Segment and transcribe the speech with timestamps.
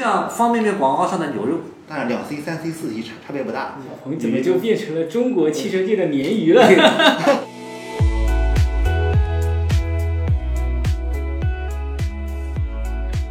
[0.00, 3.76] 像方便面广告上的牛肉，但是两 C、三 C、四 C 差差别不大。
[4.02, 6.66] 我们怎么就变成了中国汽车界的鲶鱼了？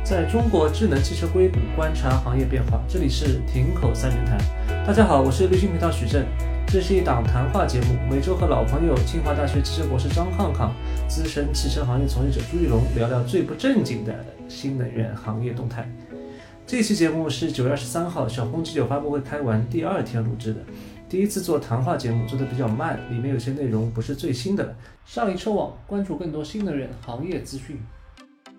[0.04, 4.38] 在中国智能汽车硅谷观察行业变化，这里是亭口三人谈。
[4.86, 6.24] 大家好，我是绿星频道许正，
[6.68, 10.72] 这是一档谈话节目，每周和老朋友清华大学汽车博士张康康、
[11.08, 14.14] 资深汽车行业从业者朱玉龙聊聊最不正经的
[14.48, 15.90] 新能源行业动态。
[16.70, 20.60] 这期节目是九月二十三号小鹏 G9 发布会开完第二天录制的，
[21.10, 24.76] 第一次做谈话节目，做的比较慢，里面有些内容不是最新的。
[25.04, 27.82] 上一车网关注更多新能源行业资讯。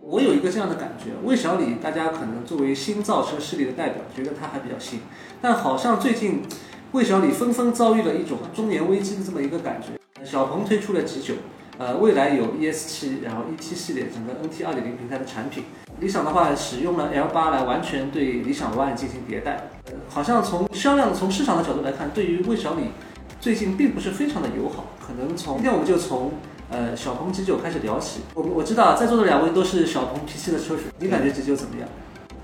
[0.00, 4.98] 我有一个这样的感觉，魏小李，大家可能作为新造车势力的代表，觉得他还比较新，
[5.40, 6.42] 但好像最近
[6.90, 10.24] 魏小李纷纷遭遇了一种中年危机的这么一个感觉。
[10.24, 11.34] 小鹏推出了 G9，
[11.78, 15.62] 呃，未来有 ES7，然后 ET 系列整个 NT 2.0平台的产品。
[16.00, 19.68] 理想的话，使用了 L8 来完全对理想 ONE 进行迭代。
[19.86, 22.84] 呃，好像从销量、从市场的角度来看，对于魏小李
[23.40, 24.86] 最近并不是非常的友好。
[24.98, 26.32] 可能从今天我们就从。
[26.72, 28.20] 呃，小鹏 G9 开始聊起。
[28.32, 31.88] 我我知道在座的两位都是小鹏 P7 的车主，你感觉 G9 怎么样？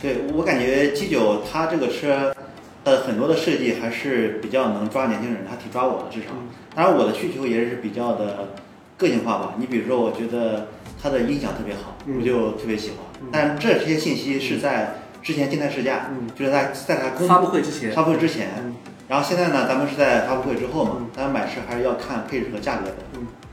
[0.01, 2.35] 对我感觉 G9 它这个车，
[2.83, 6.31] 呃，很多的设计还是比较能抓年轻人，它挺抓我的至少。
[6.75, 8.49] 当然我的需求也是比较的
[8.97, 9.55] 个性化吧。
[9.59, 10.67] 你比如说，我觉得
[11.03, 13.31] 它的音响特别好，我就特别喜欢。
[13.33, 17.93] 但这些信息是在之前静态试驾，就是在在它发布会之前。
[17.93, 18.75] 发布会之前。
[19.09, 22.97] 然后现在呢，咱们是在发布会之后嘛，咱们买车还是要看配置和价格的。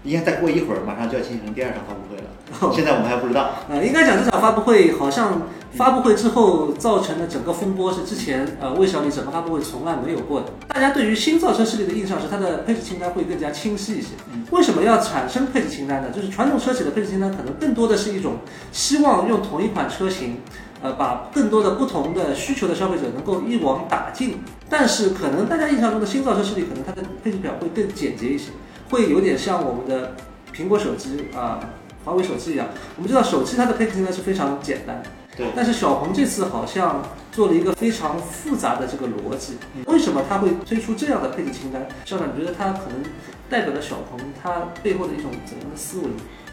[0.04, 2.74] 应该再过一会儿，马上就要进行第二场发布会了。
[2.74, 3.52] 现在我们还不知道。
[3.70, 10.48] 呃，应该讲这场发布会好像发布会之后造成的整个风波是之前呃魏小李整个发布会从来没有过的。
[10.68, 14.10] 大家对于新造车势力的印象是它的配置清单会更加清晰一些。
[14.52, 16.10] 为什么要产生配置清单呢？
[16.14, 18.36] 就是传统车企的配置清单可能更多的是一种
[18.72, 20.38] 希望用同一款车型，
[20.82, 24.44] 呃，把更多的不同的需求的消费者能够一网打尽。
[24.70, 28.52] 但是可能大家印象中的新造车势力可能它的配置表会更简洁一些。
[28.94, 30.16] 会有点像我们的
[30.54, 31.60] 苹果手机啊、
[32.06, 32.68] 华为手机一样。
[32.96, 35.02] 我们知道手机它的配置清单是非常简单，
[35.36, 35.48] 对。
[35.56, 39.58] 但是小鹏这次好像做了一个非常复杂的这个逻辑。
[39.88, 41.88] 为什么它会推出这样的配置清单？
[42.06, 43.02] 校长，你觉得它可能
[43.50, 46.06] 代表了小鹏它背后的一种怎样的思维？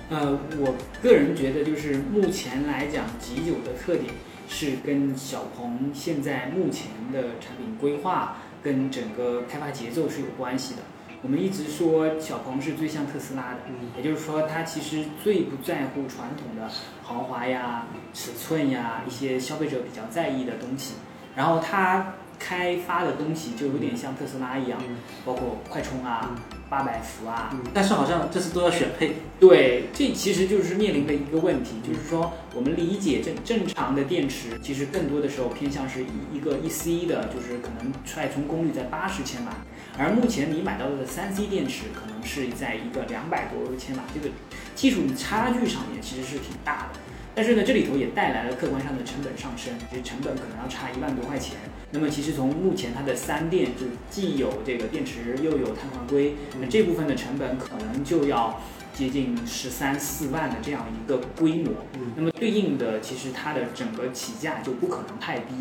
[0.09, 4.15] 呃，我个人觉得就是目前来讲极九的特点
[4.49, 10.81] 是跟小鹏现在目前的产品规划跟整个开发节奏是有关系的。
[11.23, 13.59] 我们一直说小鹏是最像特斯拉的，
[13.97, 16.71] 也就是说它其实最不在乎传统的
[17.03, 20.95] 豪华呀、尺寸呀一些消费者比较在意的东西，
[21.37, 24.81] 然后它开发的东西就有点像特斯拉一样，
[25.25, 26.35] 包括快充啊。
[26.71, 29.17] 八百伏啊，但是好像这次都要选配。
[29.41, 39.51] 对，这其实就是面临的一个问题，就是说我们理解正正常的电池，其实更多的时候偏向是一一个一 C 的，就是可能快充功率在八十千瓦，
[39.99, 44.29] 而目前你买到的三 C 电池可能是在一个两百多千瓦，这个
[44.77, 47.01] 技术差距上面其实是挺大的。
[47.35, 51.57] 但是呢，这里头也带来了客观上的成本上升，其实成本可能要差一万多块钱。
[51.93, 58.61] 那么其实从目前它的三电，就既有这个电池，又有碳化硅，那这部分的成本可能就要
[58.95, 61.73] 接近十三四万的这样一个规模。
[62.17, 65.55] 那么对应的，其实它的整个起价就不可能太低。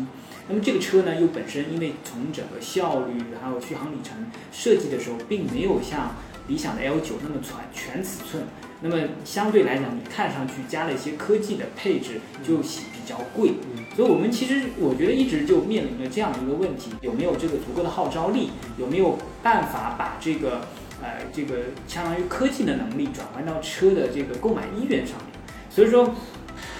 [0.48, 6.16] 那么这个车呢，又本身因为从整个效率还有续航里程设计的时候，并没有像
[6.48, 8.44] 理想的 L9 那么全全尺寸。
[8.82, 13.52] 那么相对来讲，你看上去加了一些科技的配置，就比较贵。
[13.94, 18.50] 所以，我们其实我觉得一直就面临着这样的一个问题：有没有这个足够的号召力？
[18.78, 20.62] 有没有办法把这个
[21.02, 25.38] 呃这个相当于科技的能力转换到车的这个购买意愿上面？
[25.68, 26.14] 所以说，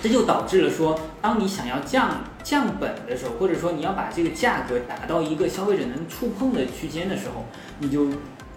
[0.02, 7.44] 这就导致了说，当你想要降降本的时候，或者说你要把这个价格打到一个消费者能触碰的区间的时候，
[7.80, 8.06] 你就。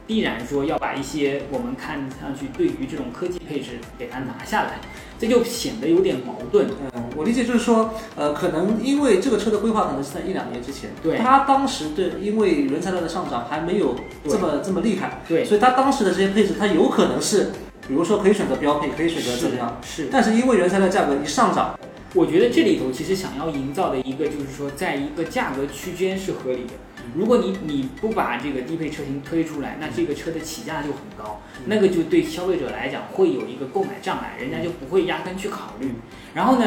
[0.05, 4.79] 必然说要把一些我们看上去对于这种科技配置给它拿下来，
[5.17, 6.67] 这就显得有点矛盾。
[6.93, 13.95] 嗯，我理解就是说，呃，可能因为这个车的规划可能是在一两年之前，对，它当时对因为原材料的上涨还没有
[14.27, 17.51] 这么这么厉害，对，所以它当时的这些配置它有可能是，
[17.87, 21.79] 比如说可以选择标配，可以选择怎么样，是，但是因为原材料价格一上涨，
[22.13, 26.73] 我觉得这里头其实想要营造的一个就是说，在一个价格区间是合理的。
[27.15, 35.91] 如果你你不把这个低配车型推出来，那这个车的起价就很高，那个就对消费者来讲会有一个购买障碍，人家就不会压根去考虑。
[36.35, 36.65] 然后呢，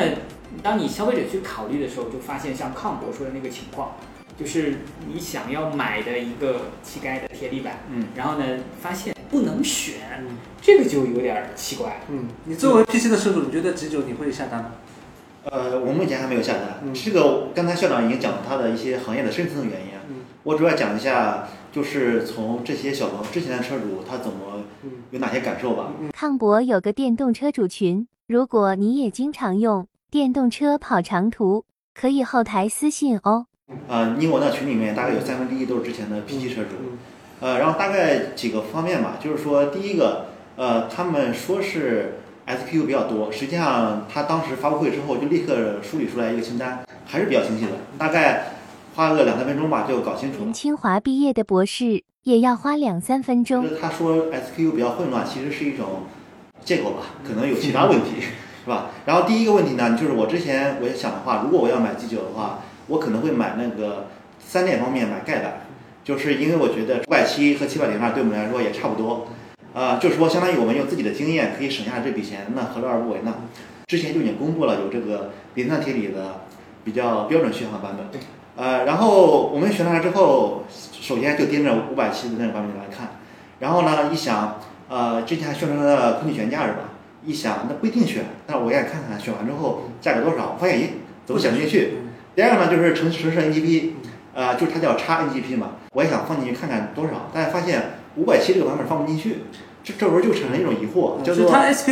[0.64, 3.96] 当你消费者去考虑的时候，就发现像康博说的那个情况，
[4.38, 4.78] 就是
[5.12, 8.44] 你想要买的一个气盖的贴地板，嗯，然后呢
[8.80, 9.94] 发现不能选，
[10.60, 12.00] 这个就有点奇怪。
[12.10, 14.72] 嗯，你作为 PC 的车主，你觉得 G9 你会下单吗？
[15.50, 16.80] 呃，我目前还没有下单。
[16.84, 19.86] 嗯这个刚才校长已经讲了他的一些行业的深层的原因
[20.42, 25.92] 我主要讲一下，就是从这些小鹏之前的车主他怎么嗯有哪些感受吧。
[26.12, 31.64] 康博有个电动车主群，如果你也经常用电动车跑长途，
[31.94, 33.46] 可以后台私信哦。
[33.88, 36.98] 呃，你我那群里面大概有三分之一都是之前的 P7 车主，嗯
[37.40, 48.52] 呃，然后大概几个方面吧，就是说第一个，呃，他们说是 SKU 比较多，实际上他当时发布会之后就立刻梳理出来一个清单，还是比较清晰的，大概
[48.94, 50.52] 花个两三分钟吧就搞清楚了。
[50.52, 53.68] 清华毕业的博士也要花两三分就钟。
[53.68, 56.02] 是他说 SKU 比较混乱，其实是一种
[56.64, 58.20] 借口吧，可能有其他问题，
[58.64, 58.90] 是吧？
[59.06, 64.06] 然后第一个问题呢，就是我之前我也想的话，如果我要买 G 九的话，我可能会买那个
[64.38, 65.66] 三电方面买盖板，
[66.04, 69.26] 就是因为我觉得五百七和七百零二对我们来说也差不多，
[69.76, 73.34] 啊、就是说相当于我们用自己的经验可以省下这笔钱，那何乐而不为呢？
[73.88, 76.40] 之前就已经公布了有这个磷酸铁锂的
[76.82, 78.06] 比较标准续航版本，
[78.56, 83.18] 呃，然后我们选上来之后，首先就盯着五百七的那个版本来看，
[83.58, 84.58] 然后呢，一想，
[84.88, 86.78] 呃，之前还宣传的空气悬架是吧？
[87.22, 90.86] 一想那不一定选，但是我也看看选完之后价格多少，我发现咦，
[91.26, 91.98] 怎么选不进去？
[92.34, 93.90] 第二个呢，就是城城市 NGP，
[94.32, 97.82] 呃，就是它叫叉 NGP 嘛，我也想放进去看看多少，但是发现
[98.16, 99.42] 五百七这个版本放不进去，
[99.84, 101.90] 这这时候就产生一种疑惑，叫做就是它 SQ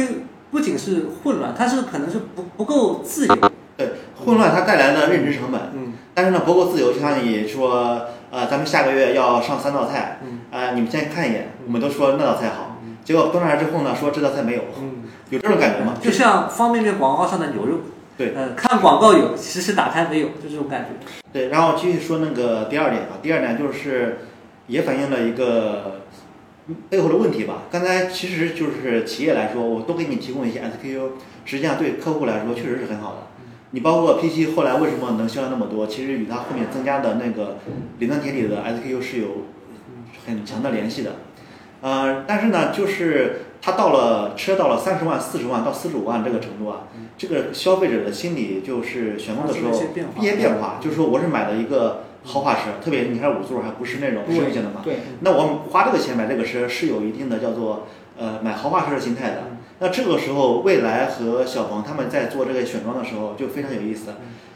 [0.50, 3.36] 不仅是混乱，它是可能是不不够自由。
[3.76, 3.88] 对
[4.24, 15.96] 混乱它带来的认知成本，嗯但是呢，不够自由，就像你说，呃，咱们下个月要上三道菜，嗯啊、你们先看一眼，我们都说那道菜好，结果端上来之后呢，说这道菜没有，嗯，有这种感觉吗？
[16.00, 17.78] 就像方便面广告上的牛肉，
[18.16, 20.90] 对呃，看广告有，其实打开没有，就这种感觉。
[21.32, 24.18] 对，然后继续说那个第二点啊，第二点就是
[24.66, 26.02] 也反映了一个
[26.88, 27.64] 背后的问题吧。
[27.70, 31.10] 刚才其实就是企业来说，我多给你提供一些 SKU，
[31.44, 33.18] 实际上对客户来说确实是很好的。
[33.72, 37.58] 你包括 P7 后来为什么能销量那么多，其实与它后面增加的那个
[37.98, 39.28] 磷酸铁锂的 SKU 是有
[40.26, 41.16] 很强的联系的。
[41.80, 46.86] 呃，但是呢，就是它到了车到了三十万、四十万到四十五万这个程度啊，
[47.18, 57.86] 这个消费者的心理就是选购的时候一些变化，就是说我是买了一个豪华车，特别你看五座还不是那种实用性的嘛，对，那我花这个钱买这个车是有一定的叫做
[58.18, 59.42] 呃买豪华车的心态的。
[59.80, 64.14] 那这个时候，蔚来和小鹏他们在做这个选装的时候就非常有意思。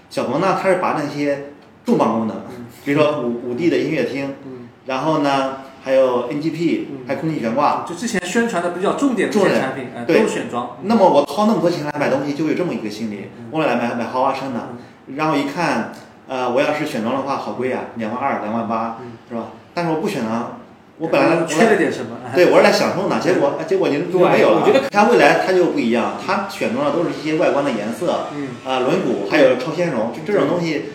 [0.09, 1.51] 小鹏呢，他是把那些
[1.85, 2.37] 重磅功能，
[2.85, 6.99] 比如说五五 D 的音乐厅，嗯，然后呢还有 NGP，嗯。
[7.07, 7.85] 还有空气悬挂。
[7.89, 10.77] 就之前宣传的比较重点的产品，都选装。
[10.83, 13.47] 那么我掏那么多钱来买东西，就有这么一个心理，嗯。
[13.51, 14.69] 我来买买豪华车呢。
[15.17, 15.93] 然后一看，
[16.29, 19.47] 呃，我要是选装的话，好贵啊，两万二、两万八嗯，是吧？
[19.75, 20.57] 但是我不选呢，
[20.99, 22.19] 我本来我缺了点什么？
[22.27, 24.61] 哎对，我是来享受的， 结果结果您就没有了。
[24.61, 30.91] 我觉得它未来它就不一样，它选装的都是一些外观的颜色，嗯，啊、轮毂，还有超纤绒，就这种东西，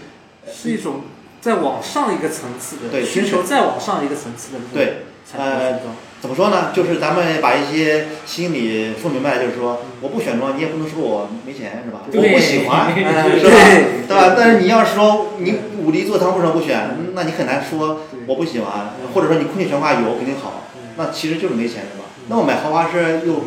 [0.52, 1.02] 是一种
[1.42, 5.06] 再往上一个层次的对需求，再往上一个层次的对，
[5.36, 5.80] 呃。
[6.24, 6.72] 怎么说呢？
[6.74, 12.00] 就是咱们把一些心理说明白，就是说我不选装，你也不能说我没钱，是吧？
[12.08, 13.52] 我对不喜欢， 哎是吧？
[13.52, 14.34] 对对吧？
[14.38, 16.96] 但是你要是说你五力座舱为什么不选？
[17.14, 20.64] 那你很难说我不喜欢，或者说你空气悬挂有肯定好，
[20.96, 22.06] 那其实就是没钱，是吧？
[22.30, 23.44] 那我买豪华车又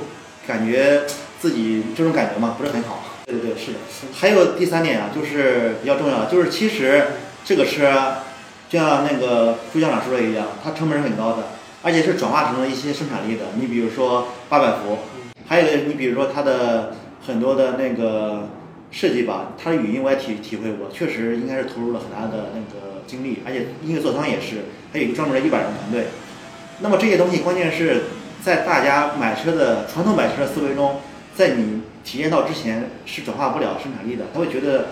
[0.47, 1.05] 感觉
[1.41, 3.05] 自己这种感觉嘛不是很好。
[3.25, 3.79] 对对对，是的。
[4.13, 7.07] 还有第三点啊，就是比较重要的，就是其实
[7.43, 8.17] 这个车，
[8.69, 11.56] 就像那个朱校长说的一样，它成本是很高的，
[11.87, 13.45] 而且是转化成了一些生产力的。
[13.61, 14.99] 你比如说八百伏，
[15.47, 18.49] 还有你比如说它的很多的那个
[18.91, 26.09] 设计吧，它的语音我也体体会过，确实应该是投入了很大的那个精力，而且音乐座舱也是，还有一个专门的一百人团队。
[26.81, 28.07] 那么这些东西，关键是
[28.43, 30.97] 在大家买车的传统买车的思维中，
[31.37, 34.87] 在你体验到之前是转化不了生产力的，他会觉得，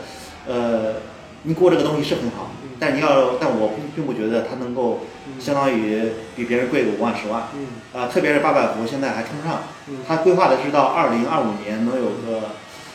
[0.47, 0.95] 呃，
[1.43, 5.01] 你给我这个东西是很好，但你要，但我并并不觉得它能够
[5.39, 7.67] 相当于比别人贵个五万十万，嗯。
[7.93, 12.51] 啊、特别是八百伏现在还冲不上嗯，它规划的是到二零二五年能有个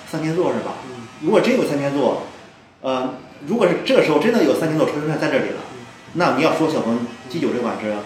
[0.10, 0.74] 三千座是吧？
[0.88, 1.08] 嗯。
[1.22, 2.24] 如果真有三千座，
[2.82, 3.16] 呃，
[3.48, 5.62] 如果是这个时候真的有三千座车出现在这里了，
[6.14, 8.04] 那你要说小鹏 G 九这款车，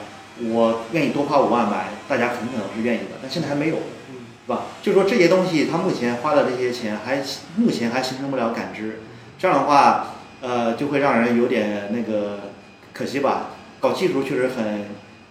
[0.50, 3.76] 我愿意多花五万买，大家很可能是愿意的，但现在还没有，
[4.10, 4.16] 嗯。
[4.46, 4.64] 是吧？
[4.82, 7.24] 就是说这些东西，它目前花的这些钱还
[7.56, 9.00] 目前还形成不了感知，
[9.40, 10.08] 这样的话，
[10.44, 12.52] 呃，就会让人有点那个
[12.92, 13.52] 可惜吧。
[13.80, 14.64] 搞技术确实很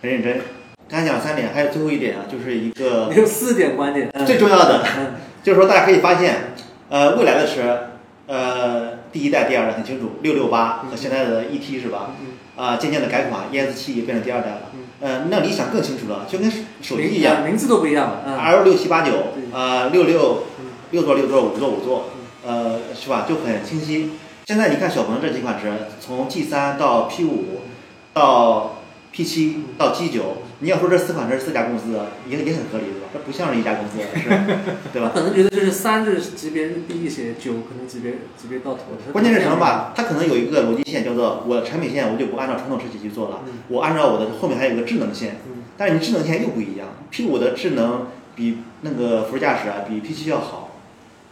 [0.01, 0.41] 很认真。
[0.89, 6.55] 刚才讲三点，还有最后一点啊，就是一个有四点观点，嗯最重要的，嗯就是说大家可以发现，
[6.89, 7.91] 呃，未来的车，
[8.27, 12.13] 呃，第一代、第二代很清楚，六六八和现在的 ET 是吧？
[12.21, 14.61] 嗯啊、渐渐的改款，ES 七也变成第二代了。
[14.75, 16.51] 嗯呃，那理想更清楚了，就跟
[16.81, 22.11] 手机一样名字都不一样了，嗯，L 六七八九对，啊，六六嗯六座六座五座五座，
[22.47, 23.25] 呃，是吧？
[23.29, 24.13] 就很清晰。
[24.53, 27.63] 现在你看小鹏这几款车，从 G 三到 P 五，
[28.13, 33.09] 到 P 七到 G 九，你要说这四款车是四家公司，也也很合理，对吧？
[33.15, 34.29] 这不像是一家公司，是，
[34.93, 35.11] 对吧？
[35.15, 38.81] 可能觉得就是三就是级别低一些，九可能级别级别到头。
[39.11, 39.95] 关键是什么吧？
[39.97, 45.39] 它可能有一个逻辑线，叫做我产品线我就不按照传统车企去做了，我按照我的后面还有个智能线。
[45.79, 50.73] 但是你智能线又不一样，P 五的智能比那个辅助驾驶啊，比 P 七要好，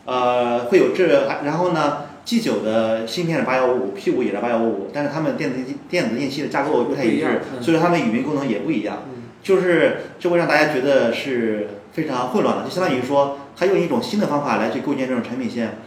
[0.06, 5.58] 呃，会有这，然后呢？G 九的芯片是八幺五五，P 五也是八幺五五，但是它们电子
[5.88, 9.02] 电子电器的架构不太一致，所以说它们语音功能也不一样，
[9.42, 15.78] 就是这会让大家觉得是非常混乱的，就相当于说它用一种新的方法来去构建这种产品线，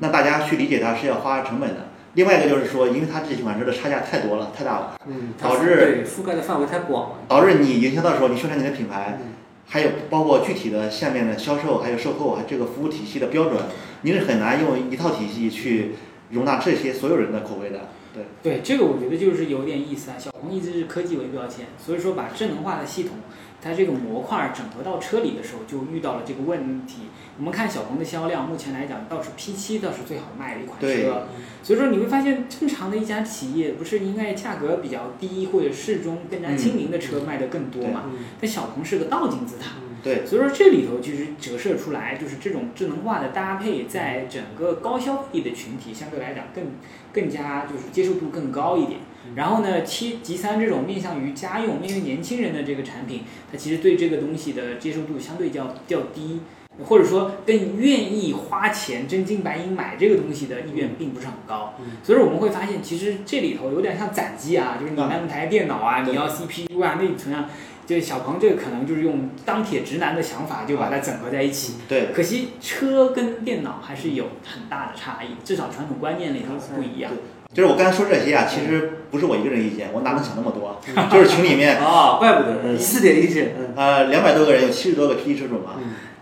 [0.00, 1.88] 那大家去理解它是要花成本的。
[2.14, 4.96] 另外一个就是说，因为它这几款车的差价太多了，太大了，
[5.40, 9.18] 导致覆盖的范围太广了，导致你营销的时候，你宣传你的品牌。
[9.64, 13.54] 还有包括具体的下面的销售，还有售后，还这个服务体系的标准，
[14.02, 15.92] 你是很难用一套体系去
[16.30, 17.88] 容纳这些所有人的口味的。
[18.14, 20.16] 对对，这个我觉得就是有点意思啊。
[20.18, 23.16] 小鹏一直是科技为标签，所以说把智能化的系统，
[23.62, 27.04] 它这个模块整合到车里的时候，就遇到了这个问题。
[27.38, 31.26] 我们看小鹏的销量，目前来讲倒是 P7 倒是最好卖的一款车。
[31.62, 38.10] 所以说你会发现，正常的一家企业不是应该价格比较低或者适中、更加亲民的车卖的更多嘛？
[38.38, 39.76] 但小鹏是个倒金字塔。
[40.02, 46.64] 对，所以说这里头其实折射出来，就是这种智能化的搭配，在整个高消费的群体相对来讲更
[47.12, 48.98] 更加就是接受度更高一点。
[49.36, 56.40] 然后呢，七级三这种面向于家用、面向年轻人的这个产品，它其实对这个东西的接受度相对较较低，
[56.84, 61.74] 或者说更愿意花钱真金白银买这个东西的意愿并不是很高。
[62.02, 67.48] 所以说我们会发现，其实这里头有点像攒机啊，就是你那台电脑啊，你要 CPU 啊，内存啊。
[67.84, 71.74] 就小鹏这个可能就是用钢铁直男的想法，就把它整合在一起。
[71.88, 77.10] 对，可惜车跟电脑还是有很大的差异，至少传统观念里头不一样。
[77.52, 80.80] 就是我刚才说这些啊，其实不是我一个人意见，我哪能想那么多？
[81.10, 83.52] 就是群里面啊， 怪不得四点意见。
[83.76, 85.72] 呃，两百多个人，有七十多个 P 车主嘛，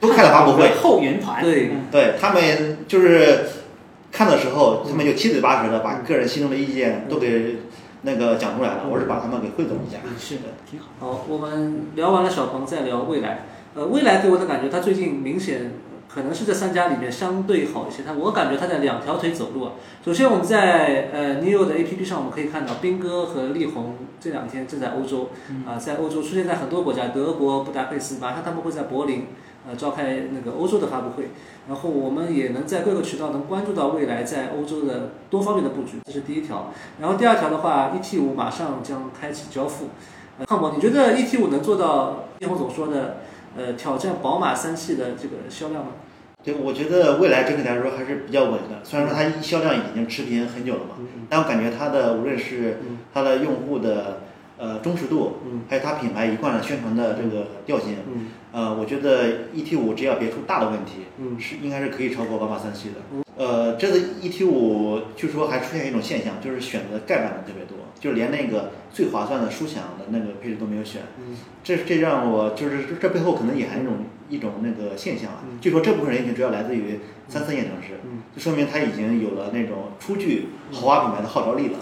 [0.00, 0.72] 都开了发布会。
[0.82, 1.42] 后援团。
[1.42, 3.44] 对，对他们就是
[4.10, 7.56] 看的时候，他们就七嘴八舌的把个人心中的意见都给。
[8.02, 9.98] 那个讲出来了，我是把他们给汇总一下。
[10.18, 10.86] 是的，挺好。
[10.98, 13.46] 好，我们聊完了小鹏，再聊蔚来。
[13.74, 15.72] 呃，蔚来给我的感觉，它最近明显
[16.08, 18.02] 可能是这三家里面相对好一些。
[18.02, 19.72] 它我感觉它在两条腿走路啊。
[20.04, 25.28] 首先，我们在呃，neo 的 APP 上，我们可以看到斌哥和力宏这两天正在欧洲
[25.66, 29.26] 啊，在欧洲出现在很多国家，德国布达佩斯，马上他们会在柏林。
[29.68, 31.28] 呃，召开那个欧洲的发布会，
[31.68, 36.72] 然后我们也能在各个渠道能关注到未来在欧洲的多方面的布局，这是第一条。
[36.98, 39.88] 然后第二条的话，ET 五马上将开启交付。
[40.46, 43.18] 胖博，你觉得 ET 五能做到叶红总说的，
[43.54, 45.92] 呃，挑战宝马三系的这个销量吗？
[46.42, 48.82] 对，我觉得未来整体来说还是比较稳的。
[48.82, 50.94] 虽然说它销量已经持平很久了嘛，
[51.28, 52.78] 但我感觉它的无论是
[53.12, 54.20] 它的用户的。
[54.62, 55.36] 呃，忠实度，
[55.70, 57.96] 还有它品牌一贯的宣传的这个调性，
[58.52, 61.06] 呃，我觉得 ET 五只要别出大的问题，
[61.38, 62.96] 是应该是可以超过宝马三系的。
[63.36, 71.02] 呃，这次 ET 五据说还出现一种现象，就是选择盖板的特别多，就连那个最划算的舒享的那个配置都没有选。
[71.62, 73.94] 这这让我就是这背后可能隐含一种
[74.28, 75.40] 一种那个现象啊。
[75.60, 78.00] 据说这部分人群主要来自于三四线城市，
[78.34, 81.78] 就说明他已经有了那种初具豪华品牌的号召力了。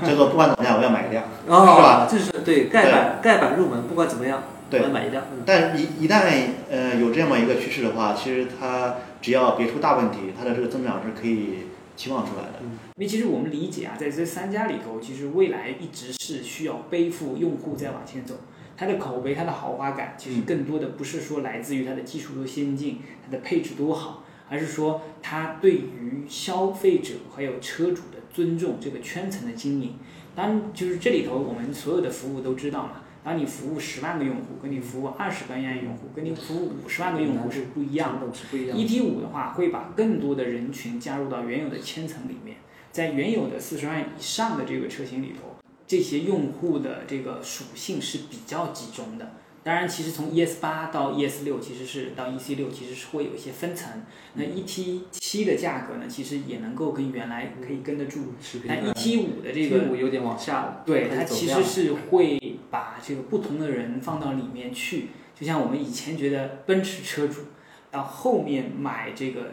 [0.06, 2.06] 叫做不管怎么样，我要买一辆，是吧？
[2.10, 4.42] 这是对盖板盖板入门，不管怎么样，
[4.78, 5.24] 我要买一辆。
[5.44, 6.30] 但一一旦
[6.70, 12.60] 呃有这么一个趋势的话，其实它只要别出大问题，它的这个增长是可以期望出来的。
[12.96, 18.34] 因为其实我们理解啊，在这三家里头，其实未来一直是需要背负用户在往前走。
[18.76, 29.94] 它的口碑、它的豪华感，其实更多的不是说来自于它的技术多先进、它的配置多好，而是说它对于消费者还有车主的尊重，这个圈层的经营。
[30.34, 33.01] 当然，就是这里头我们所有的服务都知道嘛。
[33.24, 38.26] 当你服务十万个用户，跟你服务二十万用户，跟你服务五十万个用户是不一样的。
[38.26, 42.56] ET 五的话，会把更多的人群加入到原有的千层里面，
[42.90, 45.56] 在原有的四十万以上的这个车型里头。
[45.86, 49.32] 这些用户的这个属性是比较集中的。
[49.64, 53.90] 当然，其实从 ES 八到 ES 六，其实是到 EC 六，其实是会有一些分层。
[54.34, 58.34] 那 ET 七的价格呢，其实也能够跟原来可以跟得住。
[58.66, 65.08] 但 ET 五的这个有点往下了，对它其实是会把这个不同的人放到里面去。
[65.38, 67.42] 就像我们以前觉得奔驰车主
[67.90, 69.52] 到后面买这个。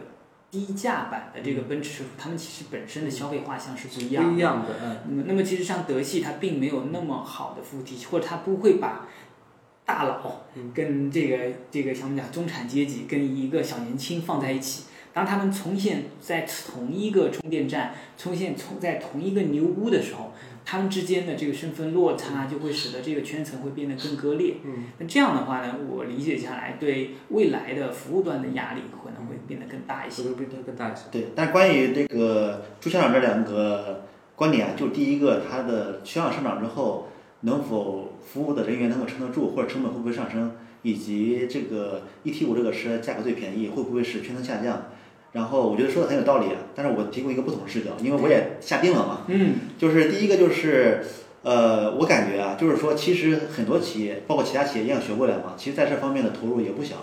[0.50, 4.30] 低价版的这个奔驰车主，他们其实本身的消费画像是不一样的。
[4.30, 4.96] 不一样的，嗯。
[5.08, 9.06] 那么，那么其实像德系，它并没有那么好的服务体系，或者它不会把
[9.90, 10.42] 大佬
[10.72, 11.36] 跟这个
[11.68, 20.32] 这个像我们讲中产阶级跟一个小年轻放在一起，当他们重现在同一个充电站，重现从在同一个牛屋的时候，
[20.64, 24.58] 他们之间的这个身份落差就会使得这个圈层会变得更割裂。
[24.62, 30.34] 嗯，那这样的话呢，我理解下来，对未来的服务端的压力可能会变得更大一些会。
[30.34, 31.02] 变得更大一些？
[31.10, 34.04] 对，但关于这个朱校长这两个
[34.36, 37.08] 观点啊，就第一个，它的销量上涨之后，
[37.42, 44.86] 能否服务的人员能够撑得住，或者成本会不会上升，以及这个 ET 五这个车价格最便宜，会不会使圈层下降？
[45.32, 49.20] 然后我觉得说的很有道理啊，但是我提供一个不同视角，因为我也下定了嘛。
[49.28, 51.04] 嗯，就是第一个就是，
[51.42, 56.96] 呃，我感觉啊，就是说，其实很多企业，包括其他企业一样学过来嘛，其实在这方面的投入也不小，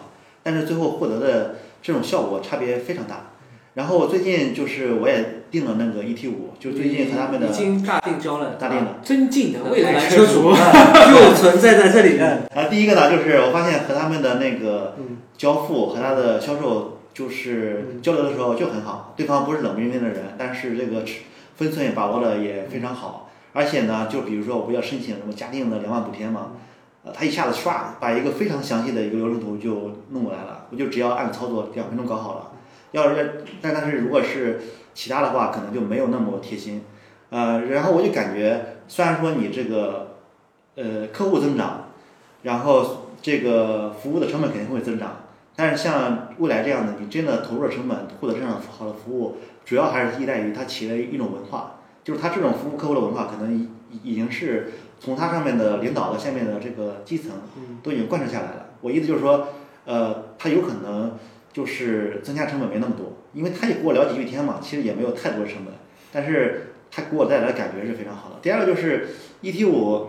[0.44, 3.32] 但是最后获得的这种效果差别非常大。
[3.78, 8.96] 然后我最近就是我也订了那个 ET 五，就最近和他们的已经大定交了，大定了。
[9.04, 12.18] 尊敬的未未来来车主就 存在在这里。
[12.20, 21.20] 嗯啊，第一个呢，就是我发现和他们的那个嗯交付和他的销售，就是嗯交流的时候就很好，对方不是冷冰冰的人，但是这个尺
[21.56, 26.54] 分寸也把握的也非常好，而且呢，就比如说我不要申请什么家电的两万补贴嘛，
[27.04, 32.52] 呃，他一下子唰把一个非常详细的一个流程图就弄过来了，我就只要按操作两分钟搞好了。
[32.92, 34.60] 要是但但是如果是
[34.94, 36.82] 其他的话，可能就没有那么贴心，
[37.30, 40.18] 呃，然后我就感觉虽然说你这个
[40.76, 41.90] 呃客户增长，
[42.44, 45.18] 然后这个服务的成本肯定会增长，
[45.56, 53.70] 但是像未来这样的，你真的投入的成本获得这样好的服务，主要还是依赖于它企业的一种文化，就是它这种服务客户的文化，可能已
[54.04, 57.32] 已经是从它上面的领导到下面的这个基层
[57.84, 58.66] 都已经贯彻下来了。
[58.82, 59.50] 我意思就是说，
[59.86, 61.18] 呃，它有可能
[61.58, 65.74] 就是增加成本没那么多，因为他也给我聊几句天嘛，其实也没有太多的成本，
[66.12, 68.36] 但是他给我带来的感觉是非常好的。
[68.44, 69.10] 第二个就是
[69.42, 70.08] ET 五，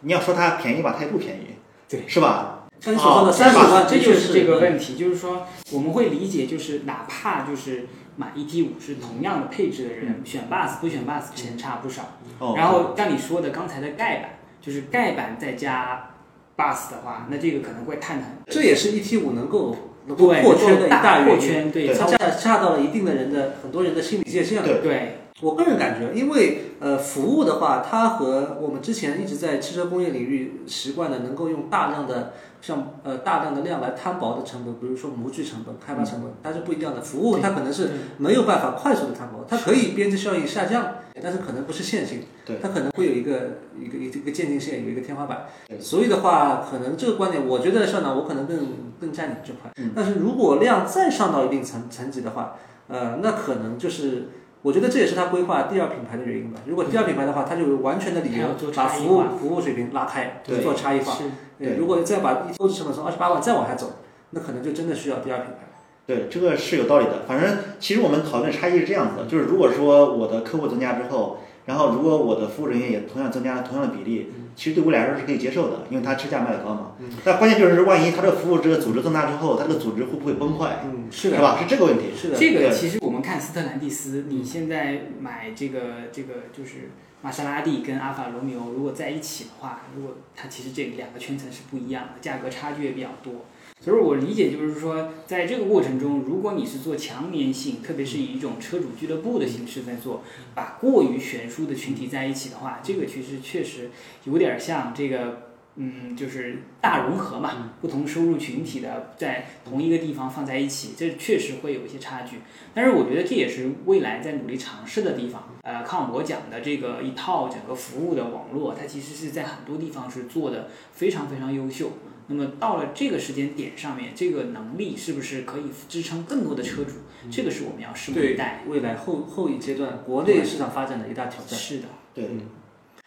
[0.00, 1.54] 你要说它便宜吧，它也不便宜，
[1.88, 2.66] 对是吧？
[2.80, 4.58] 像你所说的哦三十万，这就是这个。
[4.58, 12.18] 问题，就是说我们会理解，就是哪怕就是买 ET 五是同样的配置的人，选 Bus 不选 Bus 钱差不少。
[12.40, 14.30] 哦，然后像你说的刚才的盖板，
[14.60, 16.10] 就是盖板再加
[16.56, 21.36] Bus 的话，那这个可能会探很这也是 ET 五能够能够对扩圈的一大原因。
[21.36, 24.66] 扩圈，对恰恰到了一定的人的很多人的心理界限了。
[24.66, 37.02] 对对我个人感觉，因为呃，服务的话，它和我们之前一直在汽车工业领域习惯的，能够用大量的像呃大量的量来摊薄的成本，比如说模具成本、开发成本，它是不一样的。
[37.02, 45.46] 服务它可能是没有办法快速的摊薄，它可以边际效益下降，但是可能不是线性，对它可能会有一个一个一个一个渐进线，有一个天花板。
[45.80, 48.58] 所以的话，可能这个观点，我觉得校长我可能更
[49.00, 49.72] 更占你这块。
[49.78, 52.54] 嗯但是如果量再上到一定层层级的话，
[52.86, 54.28] 呃，那可能就是。
[54.62, 56.60] 我觉得这也是他规划第二品牌的原因吧。
[56.66, 61.12] 如果第二品牌的话，他就有完全的理由把服务服务水平拉开，对做差异化。
[61.14, 61.24] 是
[61.58, 63.92] 对如果再把购置成本从二十八万再往下走，
[64.30, 65.68] 那可能就真的需要第二品牌。
[66.06, 67.22] 对，这个是有道理的。
[67.26, 76.92] 反正其实我们讨论差异是这样子的，就是如果说我的客户增加之后，然后如果我的服务人员也同样增加了同样的比例，其实对我来来说是可以接受的，因为它车价卖的高嘛。
[76.98, 81.58] 嗯但关键就是万一它这个服务这个组织增大之后，它这个组织会不会崩坏，嗯，是是吧？
[81.60, 82.04] 是这个问题。
[82.16, 85.80] 是的，这个其实我们看斯特兰蒂斯，你现在买这个
[86.12, 86.90] 这个就是
[87.22, 93.44] 玛莎拉蒂跟阿法罗密欧，如果在一起的话，如果它其实这两个圈层是不一样的，价格差距也比较多。
[93.82, 100.22] 所以我理解就是说，在这个过程中，如果你是做强粘性，特别是以一种车主俱乐部的形式在做，
[100.54, 103.90] 把过于悬殊的群体在一起的话，这个其实确实
[104.24, 105.48] 有点像这个。
[105.76, 112.40] 嗯，就是大融合嘛，不同收入群体的在同一个地方放在一起，这确实会有一些差距。
[112.74, 115.48] 但是我觉得这也是未来在努力尝试的地方。
[115.62, 121.92] 呃，康我讲的这个一套整个服务的网络，它其实是在很多地方是做的非常非常优秀。
[122.28, 126.92] 那么到了这个时间点上面，这个能力是不是可以支撑更多的车主？
[127.30, 128.62] 这个是我们要拭目以待。
[128.66, 131.58] 未来后后一阶段国内市场发展的一大挑战。
[131.58, 132.24] 是的，对，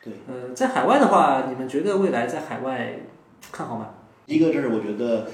[0.08, 3.00] 嗯呃，在海外的话，你们觉得未来在海外
[3.52, 3.90] 看好吗？
[4.26, 5.28] 一个就是我觉得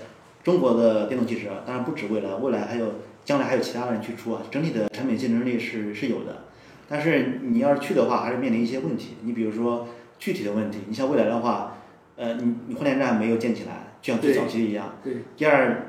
[0.44, 6.46] 中国的电动汽车，当然不止未来，未来还有将来还有其他人去出啊，整体的产品竞争力是是有的。
[6.90, 9.16] 但是你要是去的话，还是面临一些问题。
[9.22, 11.78] 你比如说具体的问题，你像未来的话，
[12.22, 14.94] 呃，你你换电站没有建起来，就像最早期一样。
[15.04, 15.16] 对。
[15.36, 15.88] 第二，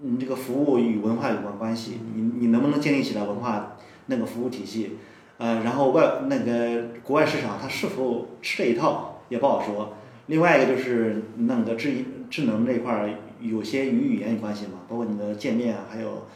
[0.00, 4.96] 你这个服务与文化有关关系，你你能不能建立起来文化那个服务体系？
[5.36, 9.94] 呃，然后外那个国外市场它是否吃这一套也不好说。
[10.26, 11.92] 另外一个就是那个智
[12.28, 13.10] 智能这一块儿，
[13.40, 16.26] 有些与语言有关系嘛，包括你的界面啊，还有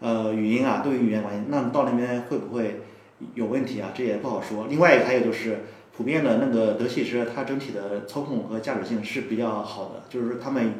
[0.00, 1.44] 呃语音啊，都有语言关系。
[1.48, 2.82] 那到那边会不会
[3.32, 3.88] 有问题啊？
[3.94, 4.66] 这也不好说。
[4.68, 5.60] 另外一个还有就是
[5.96, 10.74] 普遍的那个德系车，它整体的操控和驾驶性是比较好的，就是说他们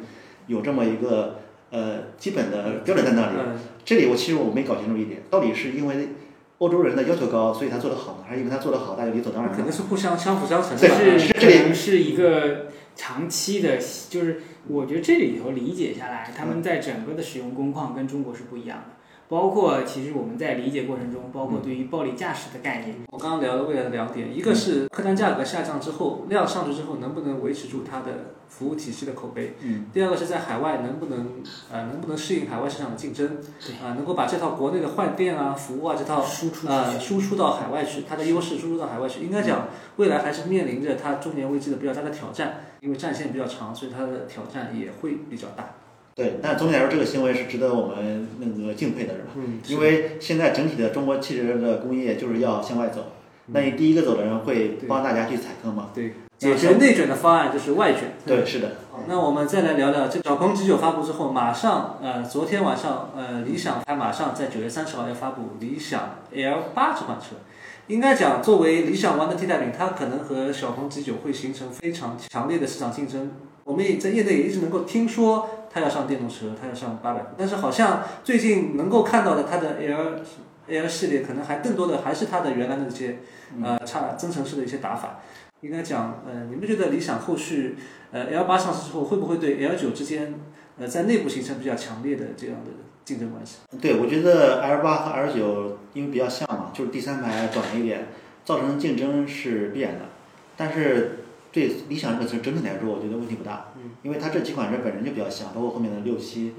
[0.47, 3.37] 有这么一个呃基本的标准在那里。
[3.37, 6.09] 嗯，这里我其实我没搞清楚一点，到底是因为
[6.57, 9.55] 欧洲人的要求高，所以他做得好呢，还是因为他做得好，大家理所当然呢？
[9.55, 11.19] 肯定是互相相辅相成的。
[11.19, 13.77] 是这里是一个长期的，
[14.09, 19.02] 就是我觉得这里头理解下来，他们在整个的使用工况跟中国是不一样的。
[19.33, 29.55] 包括其实我们在理解过程中，包括对于暴力驾驶的概念，我刚刚聊了未来的两点，一个是客单价格下降之后，量上去之后能不能维持住它的服务体系的口碑。
[29.61, 31.41] 嗯，第二个是在海外能不能
[31.71, 36.99] 呃能不能适应海外市场的竞争，对啊、能够把这套国内的换电啊、服务啊这套输出出呃。
[36.99, 39.23] 输出到海外去，它的优势输出到海外去。
[39.23, 45.73] 应该讲，未来还是面临着它中年危机的比较大的挑战，因为战线比较长，所以它的挑战也会比较大。
[46.15, 49.27] 对，但总体来说，这个行为是值得我们那个敬佩的，是吧？
[49.35, 53.13] 嗯，因为现在整体的中国汽车的工业就是要向外走，
[53.47, 55.89] 那你第一个走的人会帮大家去踩坑嘛？
[55.93, 58.13] 对解决内卷的方案就是外卷。
[58.25, 67.37] 对，是的，好，那我们再来聊聊这小鹏 G9 发布之后，马上呃，昨天晚上呃，理想还马上在九月三十号要发布理想 L 八这款车。
[67.87, 73.31] 应该讲，作为理想 ONE 的替代品，它可能和小鹏 G9 会形成非常强烈的市场竞争。
[73.63, 80.21] 我们也在业内也一直能够听说它要上电动车，它要上八百，但是好像最近能够看到的它的 L
[80.67, 83.19] L 系列，可能还更多的还是它的原来的这些
[83.61, 85.19] 呃差增程式的一些打法。
[85.61, 87.77] 应该讲，呃，你们觉得理想后续
[88.11, 90.33] 呃 L 八上市之后，会不会对 L 九之间
[90.77, 92.71] 呃在内部形成比较强烈的这样的
[93.05, 93.59] 竞争关系？
[93.81, 98.07] 对，我觉得 L 八和 L 九因为比较像嘛，就是第三排短了一点，
[98.43, 99.99] 造成竞争是必然的。
[100.57, 101.22] 但是
[101.53, 106.51] 对理想这个车整体来说，我觉得问题不大，嗯，因为它这几款车本身就比较像，包括后面的六七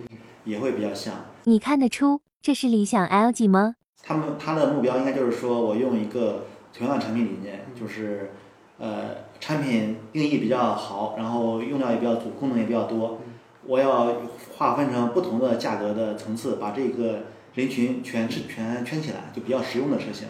[0.44, 1.26] 也会比较像。
[1.42, 3.74] 你看得出这是理想 L 几吗？
[4.02, 8.30] 他们他的目标应该就是说我用一个同样的产品理念，就是
[8.78, 13.20] 呃产品定义比较好，然后用料也比较足，功能也比较多，
[13.64, 14.22] 我要
[14.56, 20.28] 划分成不同的价格的层次，把这个人群全全圈起来，就比较实用的车型。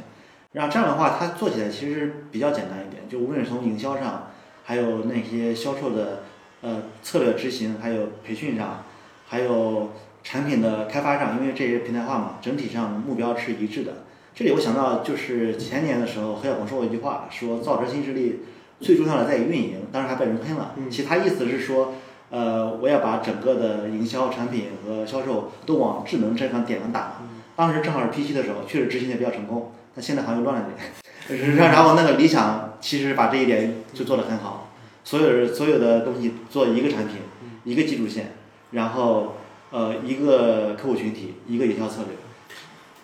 [0.53, 4.29] 然后这样的话，它做起来其实比较简单一点，就无论是从营销上，
[4.65, 6.25] 还有那些销售的
[6.63, 8.85] 呃策略执行，还有培训上，
[9.29, 14.05] 还有产品的开发上，因为这些平台化嘛，整体上目标是一致的。
[14.35, 18.41] 这里我想到就是前年的时候，何小鹏说过一句话，说造车新势力
[18.81, 20.75] 最重要的在于运营，当时还被人喷了。
[20.77, 21.95] 嗯其他意思是说，
[22.31, 27.23] 呃，我要把整个的营销、产品和销售都往智能这上点上打。
[27.55, 31.57] 当时正好是 P 7的时候，确实执行的比较成功，但现在好像又乱了点。
[31.57, 34.71] 然然后那个理想其实把这一点就做得很好，
[35.05, 37.17] 所有所有的东西做一个产品，
[37.65, 38.35] 一个技术线，
[38.73, 39.37] 然后
[39.71, 42.17] 呃一个客户群体，一个营销策略。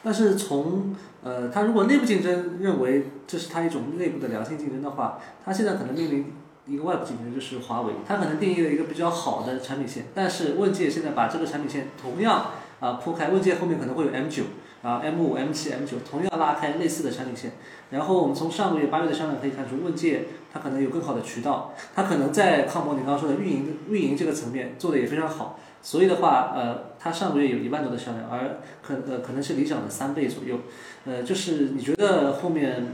[0.02, 6.32] 但是从呃，他如果内部竞争认为这是他一种内部的良性竞争的话，他现在可能面临
[6.66, 7.92] 一个外部竞争，就是华为。
[8.06, 14.42] 他可能定义了一个比较好的产品线，但是问界现在把这个产品线同样啊铺开，问界后面可能会有 M 9
[14.82, 17.52] 啊 M 5 M 7 M 9同样拉开类似的产品线。
[17.90, 25.58] 然后我们从上个月八月的销量可以看出，问界它可能有更好的渠道，它可能在康博你刚刚说的运营运营这个层面做的也非常好。
[25.82, 30.58] 所以的话，呃，它上个月有一万多的销量，而可呃可能是理想的三倍左右。
[31.06, 32.88] 呃，就是你觉得后面，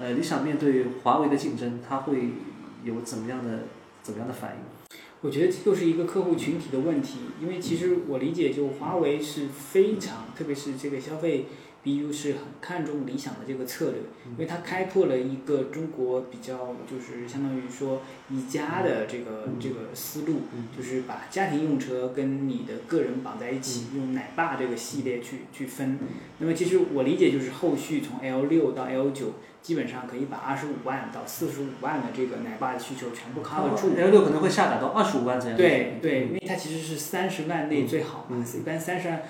[0.00, 2.32] 呃，理想面对华为的竞争，它会
[2.82, 3.60] 有怎么样的
[4.02, 4.71] 怎么样的反应？
[5.22, 11.46] 我觉得又是一个客户群体的问题，因为其实我理解，就华为是非常，特别是这个消费
[11.84, 14.00] BU 是很看重理想的这个策略，
[14.32, 20.40] 因为它开拓了一个中国比较就是相当于说宜家的这个这个思路，
[20.76, 26.00] 就是把家庭用车跟你的个人绑在一起，用奶爸这个系列去去分。
[26.38, 33.94] 那么其实我理解就是后续从 L 六到 L 九，基本上可以把二十五万到四十五万的这个奶爸的需求全部 cover 住。
[33.96, 35.56] L 六可能会下打到二十五万这样。
[35.56, 39.22] 对对，因为它其实是三十万内最好嘛，一般三十万，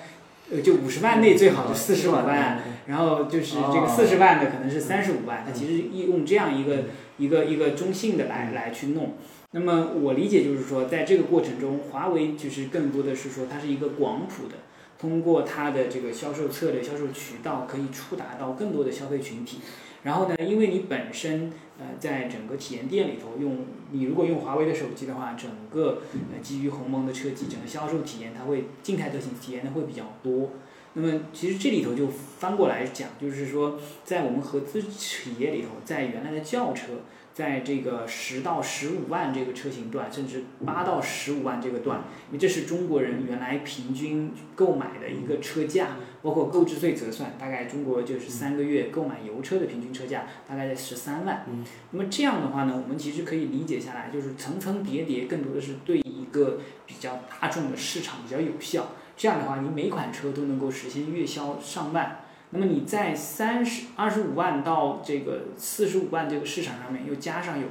[0.51, 6.85] 呃，就五十万内最好就四十五万，然后就是这个四十万的可能是三十五万，它其实用这样一个
[7.17, 9.13] 一个一个中性的来来去弄。
[9.51, 14.55] 那么我理解就是说，在这个过程中，华为就是更多的是说它是一个广谱的，
[14.99, 19.59] 通过它的这个销售策略、销售渠道，可以触达到更多的消费群体。
[20.03, 30.51] 然后呢，因为你本身呃在整个体验店里头用，你如果用华为的手机的话，整个呃基于鸿蒙的车机，整个销售体验它会静态特性体验的会比较多。
[30.93, 36.93] 那么其实这里头就翻过来讲，就是说在我们合资企业里头，在原来的轿车。
[37.33, 51.45] 在这个十到十五万这个车型段，甚至八到十五万这个段，因为这是中国人原来平均购买的一个车价，包括购置税折算，大概中国就是三个月购买油车的平均车价大概在十三万。
[51.91, 58.87] 那么这样的话呢，我们其实可以理解下来，就是层层叠叠，更多的是对一个比较大众的市场比较有效。
[59.17, 62.21] 这样的话，你每款车都能够实现月销上万。
[62.51, 67.65] 那么你在三十二十五万到这个四十五万这个市场上面，又加上有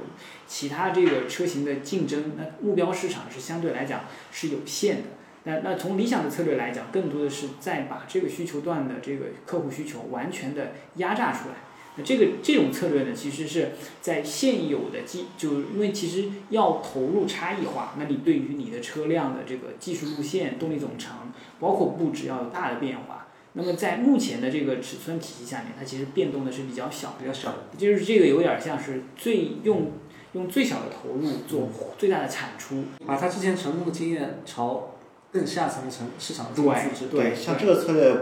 [0.45, 5.03] 其他这个车型的竞争，那目标市场是相对来讲是有限的。
[5.45, 11.55] 那那从理想的策略来讲，更多的是在把这个需求段的这个客户需求完全的压榨出来。
[11.95, 21.15] 那这个这种策略呢，其实是在现有的技，就因为其实要投入差异化，那你对于你的车辆的这个技术路线、动力总成，
[21.59, 23.27] 包括布置要有大的变化。
[23.55, 27.57] 那么在目前的这个尺寸体系下面，它其实变动的是比较小，比较小的。
[27.77, 29.91] 就是这个有点像是最用
[30.31, 34.92] 用最小的投入做最大的产出，把它之前成功的经验朝
[35.33, 37.05] 更下层的层市场进行复制。
[37.11, 38.15] 对，像这个策略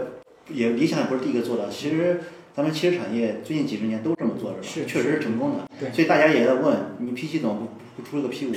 [0.48, 2.20] 也理想也不是第一个做的，其实。
[2.54, 4.62] 咱们汽车产业最近几十年都这么做，是吧？
[4.62, 5.64] 是，确实是成功的。
[5.80, 8.52] 对，所以大家也在问，你 P 七怎么不不出了个 P 五？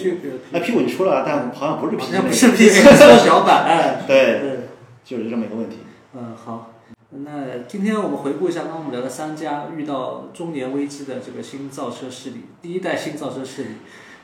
[0.52, 4.04] 那 P 五你出了，但好像不是 P 七，不是 P 七，缩小版。
[4.06, 4.60] 对对，
[5.06, 5.78] 就是这么一个问题。
[6.14, 6.74] 嗯，好。
[7.12, 13.70] 那今天我们回顾一下，刚刚我们聊的三家遇到中年危机的这个新造车势力，第一代新造车势力。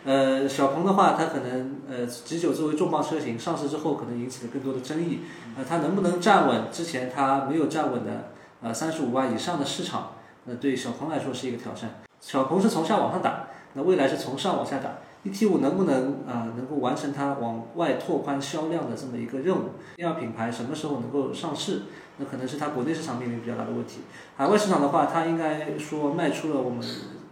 [0.04, 5.20] 呃，小鹏的话，它可能呃，G 九作为重磅车型上市之后，可能引起了更多的争议。
[5.56, 8.32] 呃，它能不能站稳之前它没有站稳的？
[8.64, 10.14] 呃，三十五万以上的市场，
[10.46, 12.02] 那对小鹏来说是一个挑战。
[12.20, 14.90] 小鹏是从下往上打，那未来是从上往下打。
[15.24, 19.70] ET 五能不能啊，能够完成它往外拓宽销量的这么一个任务？
[19.96, 21.84] 第二品牌什么时候能够上市？
[22.18, 24.00] 那可能是它国内市场面临比较大的问题。
[24.36, 26.84] 海外市场的话，它应该说迈出了我们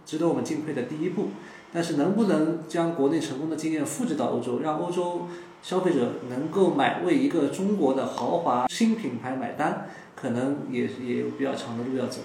[0.06, 1.30] 值得我们敬佩的第一步。
[1.72, 5.28] 但是能不能将国内成功的经验复制到欧洲，让欧洲
[5.62, 9.86] 消费者能够买为一个中国的豪华新品牌买单？
[10.16, 12.20] 可能也也有比较长的路要走，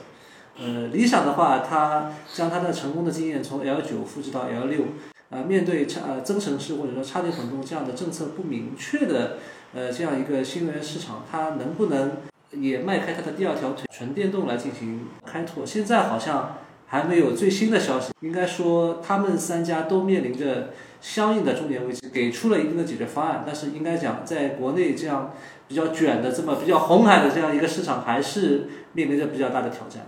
[0.59, 4.81] 呃，理想的话，它将它的成功的经验从 L 九复制到 L 六，
[5.29, 9.37] 啊，面对差呃增程式或者说插电混动这样的政策不明确的
[9.73, 12.17] 呃这样一个新能源市场，它能不能
[12.51, 15.65] 也迈开它的第二条腿，纯电动来进行开拓？
[15.65, 20.69] 现在好像还没有最新的消息，应该说他们三家都面临着
[21.01, 25.33] 相应的中年危机，给出了一定的解决方案，但是应该讲在国内这样。
[25.67, 30.03] 比较卷的这么比较红海的这样一个市场，还是面临着比较大的挑战。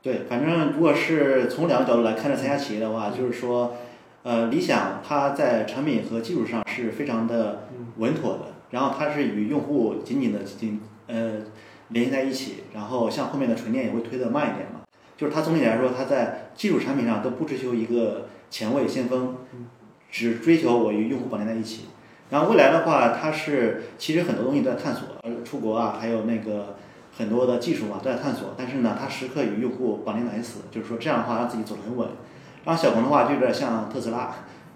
[0.00, 3.76] 对，反正如果是从两个角度来看这三家企业的话，就是说，
[4.22, 11.32] 呃，理想它在产品和技术上是非常的稳妥的，然后它是与用户紧紧的紧呃
[11.88, 14.83] 联系在一起，然后像后面的纯电也会推得慢一点嘛。
[15.16, 19.36] 就是它总体来说，它在技术产品上都不追求一个前卫先锋，
[20.10, 21.86] 只追求我与用户绑定在一起。
[22.30, 26.76] 然后未来的话，它是其实很多东西都在探索，呃，出国啊，还有那个
[27.16, 28.54] 很多的技术嘛都在探索。
[28.56, 32.08] 但是呢，它时刻与用户绑定在一起，就是说这样的话让自己走得很稳。
[32.64, 34.34] 然后小鹏的话就有点像特斯拉，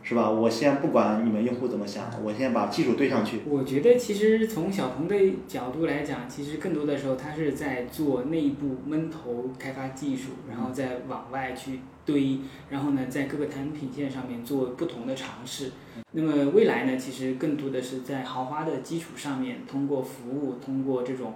[0.09, 0.31] 是吧？
[0.31, 3.43] 我先不管你们用户怎么想，我先把技术堆上去。
[3.47, 5.15] 我觉得其实从小鹏的
[5.47, 12.39] 角度来讲，其实更多的时候它是在做内部闷头开发技术，然后再往外去堆，
[12.71, 15.73] 然后呢在各个产品线上面做不同的尝试。
[16.13, 21.35] 那么未来呢，其实更多的是在豪华的基础上面，通过服务，通过这种，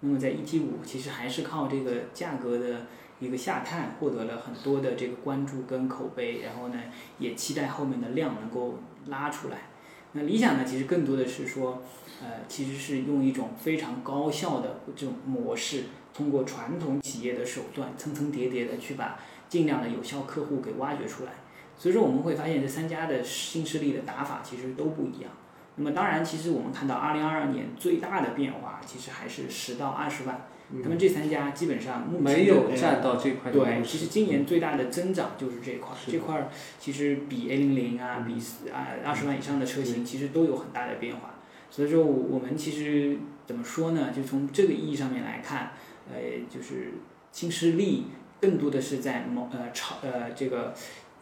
[0.00, 2.82] 那么在 ET 五其实还是靠这个价格的
[3.20, 6.78] 一个下探，获得了很多的这个关注跟口碑，然后呢，
[7.18, 9.68] 也期待后面的量能够拉出来。
[10.12, 11.82] 那理想呢，其实更多的是说，
[12.22, 21.32] 呃，其实是用一种非常高效的这种模式，通过传统企业的手段，层层叠叠的去把尽量的有效客户给挖掘出来。
[21.76, 25.30] 所以说我们会发现这三家的新势力的打法其实都不一样。
[25.76, 30.46] 那么当然，其实我们看到二零二二年最大的变化其实还是十到二十万。
[30.82, 33.52] 他们这三家基本上目前没有占到这块。
[33.52, 35.96] 对，其实今年最大的增长就是这块。
[36.06, 38.34] 这块其实比 A 零零啊，比
[38.72, 41.34] 啊二十万以上的车型其实都有很大的变化。
[41.70, 44.12] 所以说我们其实怎么说呢？
[44.14, 45.72] 就从这个意义上面来看，
[46.12, 46.92] 呃，就是
[47.32, 48.04] 新势力
[48.40, 50.74] 更多的是在某呃潮呃这个。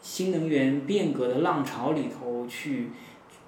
[0.05, 2.89] 新能源变革的浪潮里头去，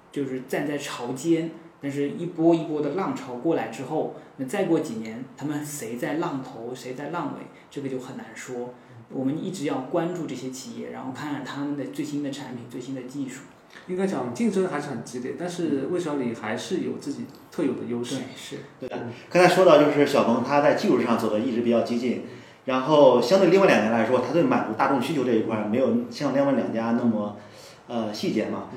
[0.09, 8.73] 就是站在潮尖，但是一波一波的浪潮过来之后，那再过几年，他们谁在浪头，谁在浪尾，这个就很难说。
[9.09, 13.41] 我们一直要关注这些企业，然后看看他们的最新的产品、最新的技术。
[13.87, 18.15] 应该讲竞争还是很激烈，但是魏小李还是有自己特有的优势。
[18.15, 18.57] 对，是。
[18.79, 18.89] 对，
[19.29, 22.23] 刚才说到就是小鹏，他在技术上走的一直比较激进。
[22.63, 27.37] 然后相对另外两家来说，他对满足大众需求这一块没有像另外两家那么，
[27.87, 28.69] 呃细节嘛。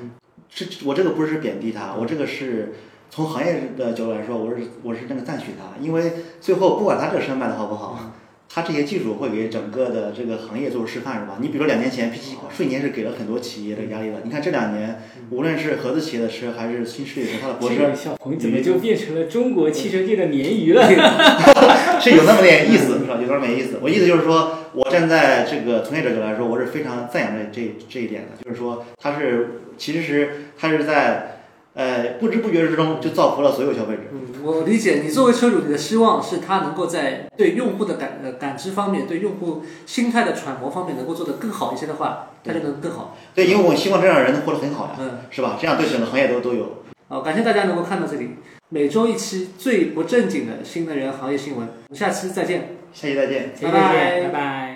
[0.51, 2.75] 是我这个不是贬低他，我这个是
[3.11, 8.13] 从行业的角度来说，我是我是那个赞许他，因为最后不管他这个车卖的好不好，
[8.49, 11.37] 他这些技术会给整个的这个行业做出示范，是吧？
[11.41, 14.21] 你比如说两年前 P 7瞬间是给了很多企业这个压力了。
[14.25, 20.89] 你看这两年，无论是合资企业的车，还是新势力的车，它的泊车这个小鹏怎么就变成了中国汽车界的鲶鱼了？
[22.01, 23.19] 是有那么点意思，是吧？
[23.21, 23.81] 有那么点意思。
[23.83, 31.41] 我意思就是说，我站在这个从业者角度来说，我是非常赞扬这这这一点的，就是说他是其实是它是在
[31.75, 34.03] 呃不知不觉之中就造福了所有消费者。
[34.13, 43.17] 嗯，我理解你作为车主，你的希望是他能够在对用户的感呃感知方面，对用户心态的揣摩方面能够做得更好一些的话，他就能更好。
[43.35, 45.59] 对，因为我希望这样的人能活得很好呀，嗯，是吧？
[45.61, 46.85] 这样对整个行业都都有。
[47.09, 48.31] 好，感谢大家能够看到这里，
[48.69, 52.77] 每周一期最不正经的新能源行业新闻，我们下期再见。
[52.93, 53.53] 下期再见。
[53.61, 54.68] 拜拜，拜拜。